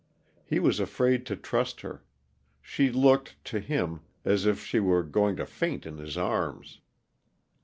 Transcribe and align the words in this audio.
He 0.43 0.59
was 0.59 0.79
afraid 0.79 1.27
to 1.27 1.35
trust 1.35 1.81
her; 1.81 2.03
she 2.59 2.91
looked, 2.91 3.35
to 3.45 3.59
him, 3.59 3.99
as 4.25 4.47
if 4.47 4.65
she 4.65 4.79
were 4.79 5.03
going 5.03 5.35
to 5.35 5.45
faint 5.45 5.85
in 5.85 5.99
his 5.99 6.17
arms. 6.17 6.79